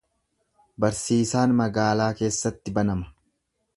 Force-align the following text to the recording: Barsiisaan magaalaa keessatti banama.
Barsiisaan 0.85 1.53
magaalaa 1.61 2.09
keessatti 2.23 2.75
banama. 2.79 3.13